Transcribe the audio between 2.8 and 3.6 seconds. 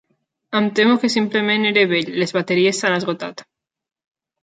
s'han esgotat.